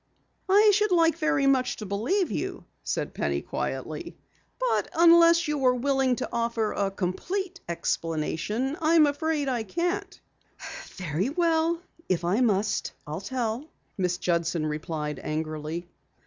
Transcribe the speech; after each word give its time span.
"I 0.49 0.71
should 0.73 0.91
like 0.91 1.15
very 1.19 1.45
much 1.45 1.75
to 1.75 1.85
believe 1.85 2.31
you," 2.31 2.65
said 2.83 3.13
Penny 3.13 3.43
quietly. 3.43 4.17
"But 4.57 4.87
unless 4.95 5.47
you 5.47 5.63
are 5.63 5.75
willing 5.75 6.15
to 6.15 6.29
offer 6.33 6.71
a 6.71 6.89
complete 6.89 7.59
explanation, 7.69 8.77
I 8.81 8.95
am 8.95 9.05
afraid 9.05 9.47
I 9.47 9.61
can't." 9.61 10.19
"Very 10.95 11.29
well, 11.29 11.79
if 12.09 12.25
I 12.25 12.41
must, 12.41 12.93
I'll 13.05 13.21
tell," 13.21 13.63
Miss 13.95 14.17
Judson 14.17 14.65
replied 14.65 15.19
angrily. 15.23 15.87